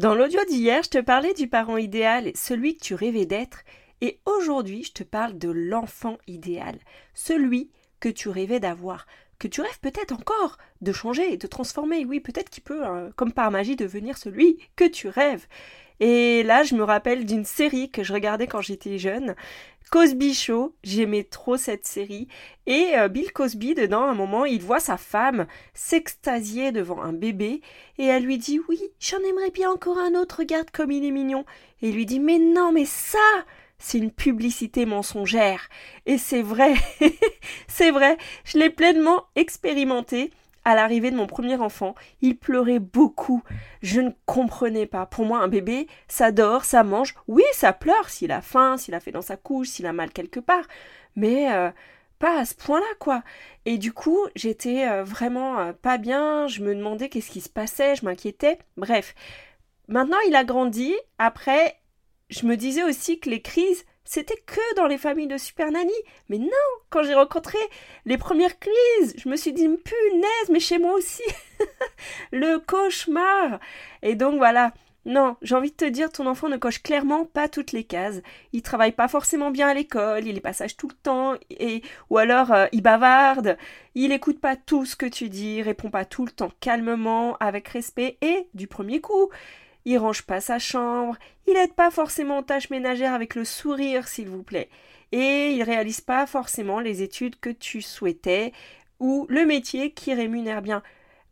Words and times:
Dans 0.00 0.14
l'audio 0.14 0.40
d'hier, 0.48 0.82
je 0.82 0.88
te 0.88 0.98
parlais 0.98 1.34
du 1.34 1.46
parent 1.46 1.76
idéal, 1.76 2.32
celui 2.34 2.74
que 2.74 2.82
tu 2.82 2.94
rêvais 2.94 3.26
d'être, 3.26 3.64
et 4.00 4.18
aujourd'hui, 4.24 4.82
je 4.82 4.92
te 4.92 5.02
parle 5.02 5.36
de 5.36 5.50
l'enfant 5.50 6.16
idéal, 6.26 6.78
celui 7.12 7.70
que 8.00 8.08
tu 8.08 8.30
rêvais 8.30 8.60
d'avoir, 8.60 9.06
que 9.38 9.46
tu 9.46 9.60
rêves 9.60 9.78
peut-être 9.82 10.14
encore 10.14 10.56
de 10.80 10.92
changer 10.92 11.34
et 11.34 11.36
de 11.36 11.46
transformer. 11.46 12.06
Oui, 12.06 12.20
peut-être 12.20 12.48
qu'il 12.48 12.62
peut, 12.62 12.82
hein, 12.82 13.10
comme 13.14 13.34
par 13.34 13.50
magie, 13.50 13.76
devenir 13.76 14.16
celui 14.16 14.56
que 14.74 14.88
tu 14.88 15.06
rêves. 15.06 15.46
Et 16.02 16.44
là, 16.44 16.62
je 16.62 16.76
me 16.76 16.82
rappelle 16.82 17.26
d'une 17.26 17.44
série 17.44 17.90
que 17.90 18.02
je 18.02 18.14
regardais 18.14 18.46
quand 18.46 18.62
j'étais 18.62 18.96
jeune. 18.96 19.34
Cosby 19.90 20.34
Show, 20.34 20.76
j'aimais 20.84 21.24
trop 21.24 21.56
cette 21.56 21.84
série. 21.84 22.28
Et 22.66 22.92
euh, 22.96 23.08
Bill 23.08 23.32
Cosby, 23.32 23.74
dedans, 23.74 24.04
à 24.04 24.10
un 24.10 24.14
moment, 24.14 24.44
il 24.44 24.62
voit 24.62 24.78
sa 24.78 24.96
femme 24.96 25.48
s'extasier 25.74 26.70
devant 26.70 27.02
un 27.02 27.12
bébé. 27.12 27.60
Et 27.98 28.04
elle 28.04 28.22
lui 28.22 28.38
dit 28.38 28.60
Oui, 28.68 28.80
j'en 29.00 29.18
aimerais 29.18 29.50
bien 29.50 29.68
encore 29.68 29.98
un 29.98 30.14
autre, 30.14 30.36
regarde 30.38 30.70
comme 30.70 30.92
il 30.92 31.04
est 31.04 31.10
mignon. 31.10 31.44
Et 31.82 31.90
lui 31.90 32.06
dit 32.06 32.20
Mais 32.20 32.38
non, 32.38 32.70
mais 32.70 32.84
ça, 32.84 33.18
c'est 33.78 33.98
une 33.98 34.12
publicité 34.12 34.86
mensongère. 34.86 35.68
Et 36.06 36.18
c'est 36.18 36.42
vrai, 36.42 36.74
c'est 37.66 37.90
vrai, 37.90 38.16
je 38.44 38.58
l'ai 38.58 38.70
pleinement 38.70 39.24
expérimenté 39.34 40.30
à 40.70 40.74
l'arrivée 40.74 41.10
de 41.10 41.16
mon 41.16 41.26
premier 41.26 41.56
enfant, 41.56 41.94
il 42.20 42.36
pleurait 42.36 42.78
beaucoup. 42.78 43.42
Je 43.82 44.00
ne 44.00 44.10
comprenais 44.26 44.86
pas. 44.86 45.06
Pour 45.06 45.24
moi, 45.24 45.40
un 45.40 45.48
bébé, 45.48 45.88
ça 46.08 46.32
dort, 46.32 46.64
ça 46.64 46.84
mange. 46.84 47.14
Oui, 47.28 47.42
ça 47.52 47.72
pleure 47.72 48.08
s'il 48.08 48.32
a 48.32 48.40
faim, 48.40 48.76
s'il 48.76 48.94
a 48.94 49.00
fait 49.00 49.12
dans 49.12 49.22
sa 49.22 49.36
couche, 49.36 49.68
s'il 49.68 49.86
a 49.86 49.92
mal 49.92 50.10
quelque 50.12 50.40
part. 50.40 50.64
Mais 51.16 51.52
euh, 51.52 51.70
pas 52.18 52.38
à 52.38 52.44
ce 52.44 52.54
point-là, 52.54 52.86
quoi. 52.98 53.22
Et 53.64 53.78
du 53.78 53.92
coup, 53.92 54.18
j'étais 54.36 54.88
euh, 54.88 55.02
vraiment 55.02 55.58
euh, 55.58 55.72
pas 55.72 55.98
bien. 55.98 56.46
Je 56.46 56.62
me 56.62 56.74
demandais 56.74 57.08
qu'est-ce 57.08 57.30
qui 57.30 57.40
se 57.40 57.48
passait, 57.48 57.96
je 57.96 58.04
m'inquiétais. 58.04 58.58
Bref. 58.76 59.14
Maintenant, 59.88 60.18
il 60.28 60.36
a 60.36 60.44
grandi. 60.44 60.94
Après, 61.18 61.76
je 62.28 62.46
me 62.46 62.56
disais 62.56 62.84
aussi 62.84 63.18
que 63.18 63.28
les 63.28 63.42
crises, 63.42 63.84
c'était 64.04 64.42
que 64.46 64.74
dans 64.76 64.86
les 64.86 64.98
familles 64.98 65.26
de 65.26 65.38
Super 65.38 65.70
Nanny. 65.70 65.92
Mais 66.28 66.38
non, 66.38 66.48
quand 66.90 67.02
j'ai 67.02 67.14
rencontré 67.14 67.58
les 68.06 68.18
premières 68.18 68.58
crises, 68.58 69.14
je 69.16 69.28
me 69.28 69.36
suis 69.36 69.52
dit, 69.52 69.68
punaise, 69.68 70.50
mais 70.50 70.60
chez 70.60 70.78
moi 70.78 70.94
aussi. 70.94 71.22
le 72.32 72.58
cauchemar. 72.58 73.60
Et 74.02 74.14
donc 74.14 74.38
voilà. 74.38 74.72
Non, 75.06 75.36
j'ai 75.40 75.54
envie 75.54 75.70
de 75.70 75.76
te 75.76 75.86
dire, 75.86 76.12
ton 76.12 76.26
enfant 76.26 76.48
ne 76.48 76.58
coche 76.58 76.82
clairement 76.82 77.24
pas 77.24 77.48
toutes 77.48 77.72
les 77.72 77.84
cases. 77.84 78.20
Il 78.52 78.60
travaille 78.60 78.92
pas 78.92 79.08
forcément 79.08 79.50
bien 79.50 79.68
à 79.68 79.74
l'école, 79.74 80.26
il 80.26 80.36
est 80.36 80.40
passage 80.40 80.76
tout 80.76 80.88
le 80.88 80.94
temps, 80.94 81.36
et 81.48 81.82
ou 82.10 82.18
alors 82.18 82.52
euh, 82.52 82.66
il 82.72 82.82
bavarde. 82.82 83.56
Il 83.94 84.12
écoute 84.12 84.40
pas 84.40 84.56
tout 84.56 84.84
ce 84.84 84.96
que 84.96 85.06
tu 85.06 85.30
dis, 85.30 85.62
répond 85.62 85.90
pas 85.90 86.04
tout 86.04 86.26
le 86.26 86.30
temps 86.30 86.52
calmement, 86.60 87.36
avec 87.38 87.68
respect 87.68 88.18
et 88.20 88.46
du 88.52 88.66
premier 88.66 89.00
coup 89.00 89.30
il 89.84 89.98
range 89.98 90.22
pas 90.22 90.40
sa 90.40 90.58
chambre, 90.58 91.16
il 91.46 91.56
aide 91.56 91.74
pas 91.74 91.90
forcément 91.90 92.38
aux 92.38 92.42
tâches 92.42 92.70
ménagères 92.70 93.14
avec 93.14 93.34
le 93.34 93.44
sourire, 93.44 94.08
s'il 94.08 94.28
vous 94.28 94.42
plaît, 94.42 94.68
et 95.12 95.52
il 95.52 95.62
réalise 95.62 96.00
pas 96.00 96.26
forcément 96.26 96.80
les 96.80 97.02
études 97.02 97.38
que 97.40 97.50
tu 97.50 97.82
souhaitais 97.82 98.52
ou 98.98 99.26
le 99.28 99.46
métier 99.46 99.92
qui 99.92 100.14
rémunère 100.14 100.62
bien. 100.62 100.82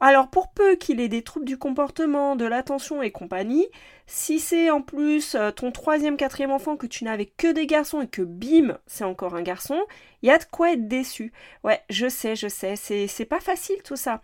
Alors 0.00 0.28
pour 0.28 0.52
peu 0.52 0.76
qu'il 0.76 1.00
ait 1.00 1.08
des 1.08 1.22
troubles 1.22 1.44
du 1.44 1.58
comportement, 1.58 2.36
de 2.36 2.44
l'attention 2.44 3.02
et 3.02 3.10
compagnie, 3.10 3.66
si 4.06 4.38
c'est 4.38 4.70
en 4.70 4.80
plus 4.80 5.34
euh, 5.34 5.50
ton 5.50 5.72
troisième, 5.72 6.16
quatrième 6.16 6.52
enfant 6.52 6.76
que 6.76 6.86
tu 6.86 7.02
n'avais 7.02 7.26
que 7.26 7.52
des 7.52 7.66
garçons 7.66 8.02
et 8.02 8.06
que 8.06 8.22
bim, 8.22 8.78
c'est 8.86 9.04
encore 9.04 9.34
un 9.34 9.42
garçon, 9.42 9.80
il 10.22 10.28
y 10.28 10.32
a 10.32 10.38
de 10.38 10.44
quoi 10.44 10.72
être 10.72 10.86
déçu. 10.86 11.32
Ouais, 11.64 11.80
je 11.90 12.08
sais, 12.08 12.36
je 12.36 12.46
sais, 12.46 12.76
c'est 12.76 13.24
pas 13.24 13.40
facile 13.40 13.82
tout 13.82 13.96
ça. 13.96 14.20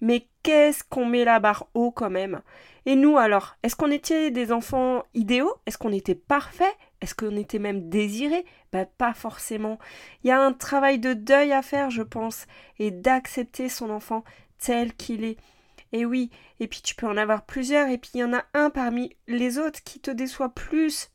Mais 0.00 0.28
qu'est-ce 0.44 0.84
qu'on 0.84 1.06
met 1.06 1.24
la 1.24 1.40
barre 1.40 1.66
haut 1.74 1.90
quand 1.90 2.10
même? 2.10 2.40
Et 2.86 2.94
nous 2.94 3.18
alors, 3.18 3.56
est-ce 3.62 3.76
qu'on 3.76 3.90
était 3.90 4.30
des 4.30 4.52
enfants 4.52 5.04
idéaux? 5.12 5.52
Est-ce 5.66 5.76
qu'on 5.76 5.92
était 5.92 6.14
parfaits? 6.14 6.74
Est-ce 7.00 7.14
qu'on 7.14 7.36
était 7.36 7.58
même 7.58 7.88
désirés? 7.88 8.46
Ben 8.72 8.86
pas 8.86 9.12
forcément. 9.12 9.78
Il 10.22 10.28
y 10.28 10.30
a 10.30 10.40
un 10.40 10.52
travail 10.52 11.00
de 11.00 11.12
deuil 11.12 11.52
à 11.52 11.62
faire, 11.62 11.90
je 11.90 12.02
pense, 12.02 12.46
et 12.78 12.92
d'accepter 12.92 13.68
son 13.68 13.90
enfant 13.90 14.22
tel 14.58 14.94
qu'il 14.94 15.24
est. 15.24 15.36
Et 15.92 16.04
oui, 16.04 16.30
et 16.60 16.68
puis 16.68 16.80
tu 16.80 16.94
peux 16.94 17.06
en 17.06 17.16
avoir 17.16 17.44
plusieurs, 17.44 17.88
et 17.88 17.98
puis 17.98 18.10
il 18.14 18.20
y 18.20 18.24
en 18.24 18.32
a 18.32 18.44
un 18.54 18.70
parmi 18.70 19.16
les 19.26 19.58
autres 19.58 19.82
qui 19.82 20.00
te 20.00 20.10
déçoit 20.10 20.50
plus, 20.50 21.10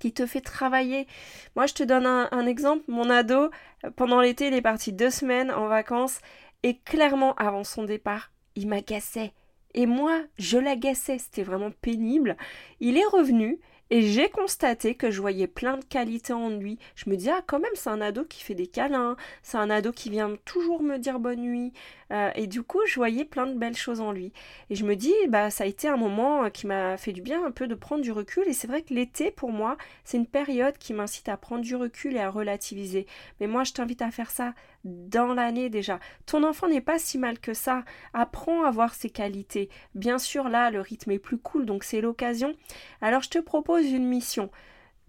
qui 0.00 0.12
te 0.12 0.26
fait 0.26 0.40
travailler. 0.40 1.06
Moi, 1.56 1.66
je 1.66 1.74
te 1.74 1.82
donne 1.82 2.06
un, 2.06 2.28
un 2.32 2.46
exemple. 2.46 2.84
Mon 2.88 3.10
ado, 3.10 3.50
pendant 3.96 4.20
l'été, 4.20 4.48
il 4.48 4.54
est 4.54 4.62
parti 4.62 4.92
deux 4.92 5.10
semaines 5.10 5.50
en 5.50 5.68
vacances, 5.68 6.20
et 6.62 6.78
clairement, 6.78 7.34
avant 7.36 7.64
son 7.64 7.84
départ, 7.84 8.30
il 8.56 8.68
m'agaçait. 8.68 9.32
Et 9.78 9.86
moi, 9.86 10.24
je 10.38 10.58
l'agaçais, 10.58 11.18
c'était 11.18 11.44
vraiment 11.44 11.70
pénible. 11.70 12.36
Il 12.80 12.98
est 12.98 13.04
revenu 13.04 13.60
et 13.90 14.02
j'ai 14.02 14.28
constaté 14.28 14.94
que 14.94 15.10
je 15.10 15.20
voyais 15.20 15.46
plein 15.46 15.78
de 15.78 15.84
qualités 15.84 16.32
en 16.32 16.50
lui. 16.50 16.78
Je 16.94 17.08
me 17.08 17.16
dis, 17.16 17.30
ah, 17.30 17.42
quand 17.46 17.58
même, 17.58 17.70
c'est 17.74 17.90
un 17.90 18.00
ado 18.00 18.24
qui 18.24 18.42
fait 18.42 18.54
des 18.54 18.66
câlins, 18.66 19.16
c'est 19.42 19.56
un 19.56 19.70
ado 19.70 19.92
qui 19.92 20.10
vient 20.10 20.36
toujours 20.44 20.82
me 20.82 20.98
dire 20.98 21.18
bonne 21.18 21.40
nuit. 21.40 21.72
Euh, 22.10 22.30
et 22.34 22.46
du 22.46 22.62
coup, 22.62 22.80
je 22.86 22.94
voyais 22.94 23.24
plein 23.24 23.46
de 23.46 23.58
belles 23.58 23.76
choses 23.76 24.00
en 24.00 24.12
lui. 24.12 24.32
Et 24.70 24.74
je 24.74 24.84
me 24.84 24.96
dis, 24.96 25.14
bah, 25.28 25.50
ça 25.50 25.64
a 25.64 25.66
été 25.66 25.88
un 25.88 25.96
moment 25.96 26.44
euh, 26.44 26.48
qui 26.48 26.66
m'a 26.66 26.96
fait 26.96 27.12
du 27.12 27.22
bien 27.22 27.44
un 27.44 27.50
peu 27.50 27.66
de 27.66 27.74
prendre 27.74 28.02
du 28.02 28.12
recul. 28.12 28.44
Et 28.46 28.52
c'est 28.52 28.66
vrai 28.66 28.82
que 28.82 28.94
l'été, 28.94 29.30
pour 29.30 29.52
moi, 29.52 29.76
c'est 30.04 30.16
une 30.16 30.26
période 30.26 30.78
qui 30.78 30.94
m'incite 30.94 31.28
à 31.28 31.36
prendre 31.36 31.62
du 31.62 31.76
recul 31.76 32.16
et 32.16 32.20
à 32.20 32.30
relativiser. 32.30 33.06
Mais 33.40 33.46
moi, 33.46 33.64
je 33.64 33.72
t'invite 33.72 34.02
à 34.02 34.10
faire 34.10 34.30
ça 34.30 34.54
dans 34.84 35.34
l'année 35.34 35.68
déjà. 35.68 35.98
Ton 36.24 36.44
enfant 36.44 36.68
n'est 36.68 36.80
pas 36.80 36.98
si 36.98 37.18
mal 37.18 37.38
que 37.38 37.52
ça. 37.52 37.84
Apprends 38.14 38.64
à 38.64 38.70
voir 38.70 38.94
ses 38.94 39.10
qualités. 39.10 39.68
Bien 39.94 40.18
sûr, 40.18 40.48
là, 40.48 40.70
le 40.70 40.80
rythme 40.80 41.10
est 41.10 41.18
plus 41.18 41.38
cool, 41.38 41.66
donc 41.66 41.84
c'est 41.84 42.00
l'occasion. 42.00 42.54
Alors, 43.00 43.22
je 43.22 43.30
te 43.30 43.38
propose 43.38 43.77
une 43.82 44.06
mission. 44.06 44.50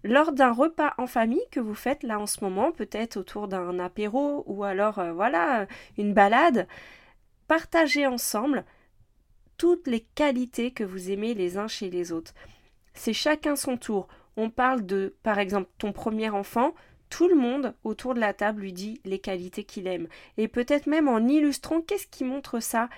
Lors 0.02 0.32
d'un 0.32 0.52
repas 0.52 0.94
en 0.96 1.06
famille 1.06 1.44
que 1.50 1.60
vous 1.60 1.74
faites 1.74 2.02
là 2.02 2.18
en 2.18 2.26
ce 2.26 2.42
moment, 2.42 2.72
peut-être 2.72 3.18
autour 3.18 3.48
d'un 3.48 3.78
apéro 3.78 4.44
ou 4.46 4.64
alors 4.64 4.98
euh, 4.98 5.12
voilà, 5.12 5.66
une 5.98 6.14
balade, 6.14 6.66
partagez 7.48 8.06
ensemble 8.06 8.64
toutes 9.58 9.86
les 9.86 10.00
qualités 10.14 10.70
que 10.70 10.84
vous 10.84 11.10
aimez 11.10 11.34
les 11.34 11.58
uns 11.58 11.68
chez 11.68 11.90
les 11.90 12.12
autres. 12.12 12.32
C'est 12.94 13.12
chacun 13.12 13.56
son 13.56 13.76
tour. 13.76 14.08
On 14.36 14.48
parle 14.48 14.86
de, 14.86 15.14
par 15.22 15.38
exemple, 15.38 15.68
ton 15.76 15.92
premier 15.92 16.30
enfant, 16.30 16.74
tout 17.10 17.28
le 17.28 17.34
monde 17.34 17.74
autour 17.84 18.14
de 18.14 18.20
la 18.20 18.32
table 18.32 18.62
lui 18.62 18.72
dit 18.72 19.00
les 19.04 19.18
qualités 19.18 19.64
qu'il 19.64 19.86
aime. 19.86 20.08
Et 20.38 20.48
peut-être 20.48 20.86
même 20.86 21.08
en 21.08 21.18
illustrant 21.18 21.82
qu'est-ce 21.82 22.06
qui 22.06 22.24
montre 22.24 22.60
ça? 22.60 22.88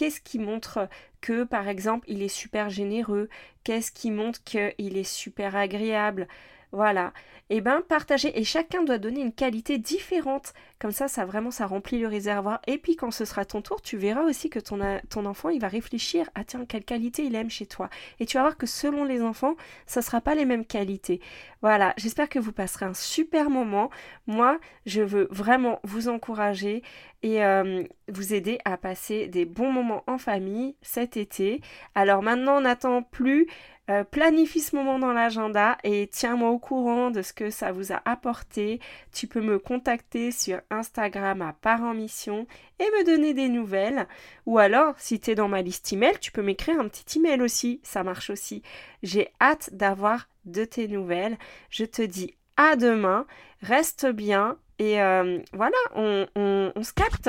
Qu'est-ce 0.00 0.22
qui 0.22 0.38
montre 0.38 0.88
que, 1.20 1.44
par 1.44 1.68
exemple, 1.68 2.06
il 2.08 2.22
est 2.22 2.28
super 2.28 2.70
généreux? 2.70 3.28
Qu'est-ce 3.64 3.92
qui 3.92 4.10
montre 4.10 4.42
qu'il 4.44 4.96
est 4.96 5.04
super 5.04 5.56
agréable? 5.56 6.26
Voilà. 6.72 7.12
Et 7.52 7.56
eh 7.56 7.60
ben 7.60 7.80
partager 7.80 8.38
et 8.38 8.44
chacun 8.44 8.84
doit 8.84 8.98
donner 8.98 9.22
une 9.22 9.32
qualité 9.32 9.76
différente. 9.76 10.52
Comme 10.78 10.92
ça, 10.92 11.08
ça 11.08 11.24
vraiment 11.24 11.50
ça 11.50 11.66
remplit 11.66 11.98
le 11.98 12.06
réservoir. 12.06 12.60
Et 12.68 12.78
puis 12.78 12.94
quand 12.94 13.10
ce 13.10 13.24
sera 13.24 13.44
ton 13.44 13.60
tour, 13.60 13.82
tu 13.82 13.96
verras 13.96 14.22
aussi 14.22 14.50
que 14.50 14.60
ton, 14.60 14.78
ton 15.08 15.26
enfant 15.26 15.48
il 15.48 15.60
va 15.60 15.66
réfléchir 15.66 16.30
à 16.36 16.44
tiens 16.44 16.64
quelle 16.64 16.84
qualité 16.84 17.24
il 17.24 17.34
aime 17.34 17.50
chez 17.50 17.66
toi. 17.66 17.90
Et 18.20 18.26
tu 18.26 18.36
vas 18.36 18.44
voir 18.44 18.56
que 18.56 18.66
selon 18.66 19.04
les 19.04 19.20
enfants, 19.20 19.56
ça 19.86 20.00
sera 20.00 20.20
pas 20.20 20.36
les 20.36 20.44
mêmes 20.44 20.64
qualités. 20.64 21.20
Voilà. 21.60 21.92
J'espère 21.96 22.28
que 22.28 22.38
vous 22.38 22.52
passerez 22.52 22.86
un 22.86 22.94
super 22.94 23.50
moment. 23.50 23.90
Moi, 24.28 24.60
je 24.86 25.02
veux 25.02 25.26
vraiment 25.32 25.80
vous 25.82 26.08
encourager 26.08 26.84
et 27.22 27.44
euh, 27.44 27.82
vous 28.08 28.32
aider 28.32 28.58
à 28.64 28.76
passer 28.76 29.26
des 29.26 29.44
bons 29.44 29.72
moments 29.72 30.04
en 30.06 30.18
famille 30.18 30.76
cet 30.82 31.16
été. 31.16 31.60
Alors 31.94 32.22
maintenant, 32.22 32.58
on 32.58 32.60
n'attend 32.62 33.02
plus 33.02 33.48
euh, 33.90 34.04
planifie 34.04 34.60
ce 34.60 34.76
moment 34.76 35.00
dans 35.00 35.12
l'agenda 35.12 35.76
et 35.82 36.08
tiens-moi 36.12 36.50
au 36.50 36.60
courant 36.60 37.10
de 37.10 37.22
ce 37.22 37.32
que 37.32 37.50
ça 37.50 37.72
vous 37.72 37.92
a 37.92 38.00
apporté. 38.04 38.78
Tu 39.12 39.26
peux 39.26 39.40
me 39.40 39.58
contacter 39.58 40.30
sur 40.30 40.60
Instagram 40.70 41.42
à 41.42 41.54
Parents 41.54 41.94
Mission 41.94 42.46
et 42.78 42.84
me 42.84 43.04
donner 43.04 43.34
des 43.34 43.48
nouvelles. 43.48 44.06
Ou 44.46 44.58
alors, 44.58 44.94
si 44.98 45.18
tu 45.18 45.32
es 45.32 45.34
dans 45.34 45.48
ma 45.48 45.62
liste 45.62 45.92
email, 45.92 46.14
tu 46.20 46.30
peux 46.30 46.42
m'écrire 46.42 46.78
un 46.78 46.86
petit 46.86 47.18
email 47.18 47.42
aussi. 47.42 47.80
Ça 47.82 48.04
marche 48.04 48.30
aussi. 48.30 48.62
J'ai 49.02 49.32
hâte 49.40 49.70
d'avoir 49.72 50.28
de 50.44 50.64
tes 50.64 50.86
nouvelles. 50.86 51.36
Je 51.68 51.84
te 51.84 52.02
dis 52.02 52.36
à 52.56 52.76
demain. 52.76 53.26
Reste 53.60 54.06
bien. 54.06 54.56
Et 54.78 55.02
euh, 55.02 55.40
voilà, 55.52 55.76
on 55.96 56.82
se 56.82 56.92
capte. 56.92 57.28